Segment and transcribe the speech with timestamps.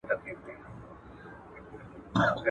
[0.09, 2.33] م